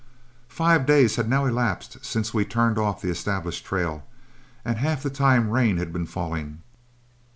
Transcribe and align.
Five 0.49 0.87
days 0.87 1.17
had 1.17 1.29
now 1.29 1.45
elapsed 1.45 2.03
since 2.03 2.33
we 2.33 2.43
turned 2.43 2.79
off 2.79 3.03
the 3.03 3.11
established 3.11 3.63
trail, 3.63 4.03
and 4.65 4.79
half 4.79 5.03
the 5.03 5.11
time 5.11 5.51
rain 5.51 5.77
had 5.77 5.93
been 5.93 6.07
falling. 6.07 6.63